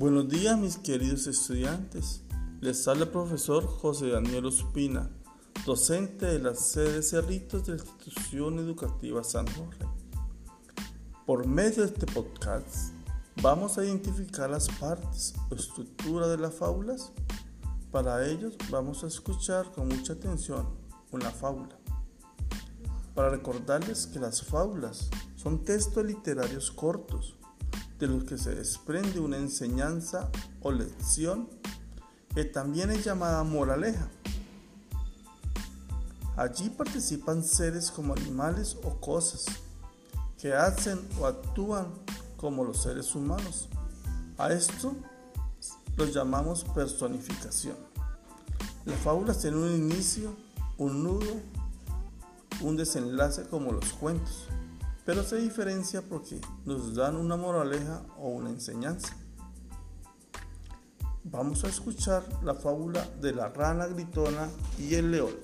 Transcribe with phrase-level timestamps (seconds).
[0.00, 2.22] Buenos días mis queridos estudiantes.
[2.62, 5.10] Les habla el profesor José Daniel Ospina,
[5.66, 9.84] docente de la sede Cerritos de la institución educativa San Jorge.
[11.26, 12.94] Por medio de este podcast
[13.42, 17.12] vamos a identificar las partes o estructura de las fábulas.
[17.92, 20.66] Para ello vamos a escuchar con mucha atención
[21.10, 21.78] una fábula.
[23.14, 27.36] Para recordarles que las fábulas son textos literarios cortos
[28.00, 30.30] de los que se desprende una enseñanza
[30.62, 31.48] o lección
[32.34, 34.08] que también es llamada moraleja.
[36.36, 39.44] Allí participan seres como animales o cosas
[40.38, 41.88] que hacen o actúan
[42.38, 43.68] como los seres humanos.
[44.38, 44.96] A esto
[45.96, 47.76] lo llamamos personificación.
[48.86, 50.34] Las fábulas tienen un inicio,
[50.78, 51.36] un nudo,
[52.62, 54.46] un desenlace como los cuentos
[55.04, 59.16] pero se diferencia porque nos dan una moraleja o una enseñanza.
[61.24, 65.34] Vamos a escuchar la fábula de la rana gritona y el león.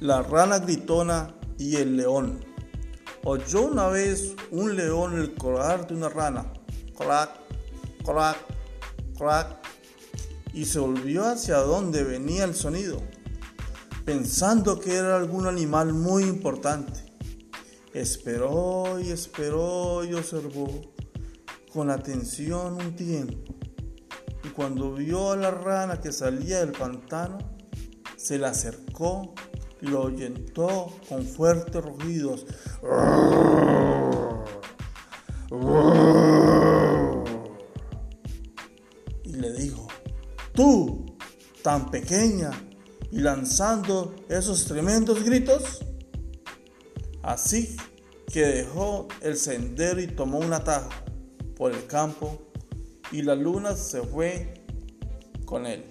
[0.00, 2.44] La rana gritona y el león.
[3.24, 6.52] Oyó una vez un león el colgar de una rana.
[6.96, 7.30] Crack,
[8.04, 8.38] crack,
[10.52, 13.02] y se volvió hacia donde venía el sonido,
[14.04, 17.04] pensando que era algún animal muy importante.
[17.92, 20.68] Esperó y esperó y observó
[21.72, 23.54] con atención un tiempo.
[24.44, 27.38] Y cuando vio a la rana que salía del pantano,
[28.16, 29.34] se la acercó
[29.80, 32.46] y lo ahuyentó con fuertes rugidos.
[39.32, 39.88] Le dijo,
[40.52, 41.16] tú,
[41.62, 42.50] tan pequeña,
[43.10, 45.84] y lanzando esos tremendos gritos.
[47.22, 47.76] Así
[48.32, 50.90] que dejó el sendero y tomó un atajo
[51.56, 52.38] por el campo
[53.10, 54.54] y la luna se fue
[55.44, 55.84] con él.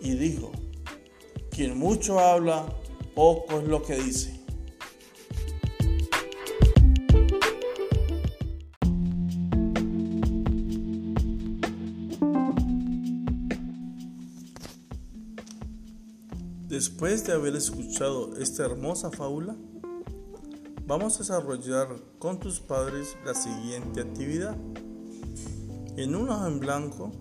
[0.00, 0.52] Y dijo,
[1.50, 2.66] quien mucho habla,
[3.14, 4.43] poco es lo que dice.
[16.74, 19.54] Después de haber escuchado esta hermosa fábula,
[20.84, 21.86] vamos a desarrollar
[22.18, 24.56] con tus padres la siguiente actividad.
[25.96, 27.12] En un hoja en blanco,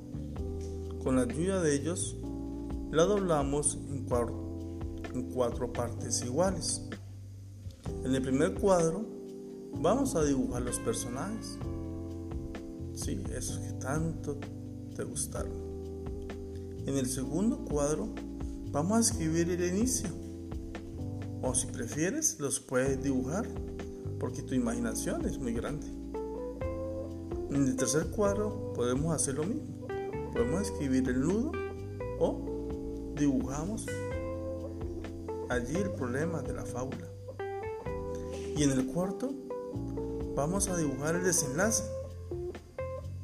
[1.04, 2.16] con la ayuda de ellos,
[2.90, 4.80] la doblamos en cuatro,
[5.14, 6.82] en cuatro partes iguales.
[8.04, 9.06] En el primer cuadro,
[9.80, 11.60] vamos a dibujar los personajes.
[12.96, 14.40] Sí, esos que tanto
[14.96, 15.54] te gustaron.
[16.88, 18.16] En el segundo cuadro,
[18.74, 20.10] Vamos a escribir el inicio.
[21.44, 23.46] O si prefieres, los puedes dibujar
[24.20, 25.86] porque tu imaginación es muy grande.
[27.52, 29.88] En el tercer cuadro podemos hacer lo mismo.
[30.34, 31.52] Podemos escribir el nudo
[32.18, 33.86] o dibujamos
[35.50, 37.08] allí el problema de la fábula.
[38.58, 39.36] Y en el cuarto
[40.36, 41.84] vamos a dibujar el desenlace.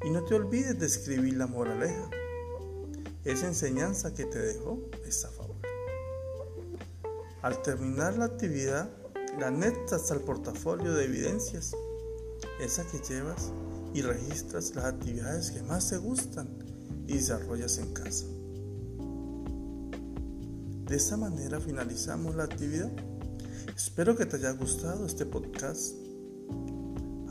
[0.06, 2.08] Y no te olvides de escribir la moraleja
[3.26, 5.39] esa enseñanza que te dejó esta.
[7.42, 8.90] Al terminar la actividad,
[9.40, 11.74] la anexas al portafolio de evidencias,
[12.60, 13.52] esa que llevas
[13.94, 16.50] y registras las actividades que más te gustan
[17.08, 18.26] y desarrollas en casa.
[20.86, 22.92] De esta manera finalizamos la actividad.
[23.76, 25.96] Espero que te haya gustado este podcast.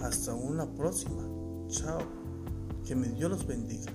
[0.00, 1.28] Hasta una próxima.
[1.68, 1.98] Chao.
[2.86, 3.92] Que mi Dios los bendiga.